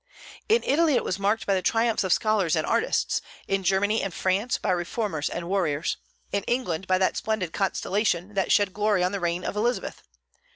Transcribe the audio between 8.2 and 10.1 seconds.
that shed glory on the reign of Elizabeth.